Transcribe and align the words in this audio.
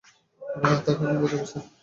তাকে 0.85 1.03
আমি 1.03 1.17
বুঝাবো, 1.21 1.45
স্যার। 1.45 1.63